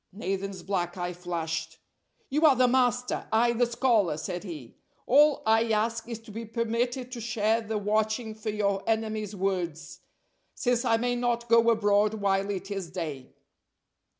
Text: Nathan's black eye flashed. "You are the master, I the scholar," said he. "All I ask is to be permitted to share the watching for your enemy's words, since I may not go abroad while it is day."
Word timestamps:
Nathan's 0.11 0.63
black 0.63 0.97
eye 0.97 1.13
flashed. 1.13 1.77
"You 2.31 2.43
are 2.47 2.55
the 2.55 2.67
master, 2.67 3.27
I 3.31 3.53
the 3.53 3.67
scholar," 3.67 4.17
said 4.17 4.43
he. 4.43 4.79
"All 5.05 5.43
I 5.45 5.65
ask 5.69 6.09
is 6.09 6.17
to 6.21 6.31
be 6.31 6.43
permitted 6.43 7.11
to 7.11 7.21
share 7.21 7.61
the 7.61 7.77
watching 7.77 8.33
for 8.33 8.49
your 8.49 8.81
enemy's 8.89 9.35
words, 9.35 9.99
since 10.55 10.85
I 10.85 10.97
may 10.97 11.15
not 11.15 11.49
go 11.49 11.69
abroad 11.69 12.15
while 12.15 12.49
it 12.49 12.71
is 12.71 12.89
day." 12.89 13.35